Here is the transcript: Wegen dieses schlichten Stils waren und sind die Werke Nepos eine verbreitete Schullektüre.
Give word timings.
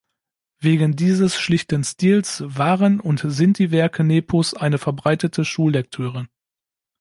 Wegen 0.59 0.95
dieses 0.95 1.35
schlichten 1.37 1.83
Stils 1.83 2.41
waren 2.43 2.99
und 2.99 3.19
sind 3.23 3.59
die 3.59 3.69
Werke 3.69 4.03
Nepos 4.03 4.55
eine 4.55 4.79
verbreitete 4.79 5.45
Schullektüre. 5.45 6.27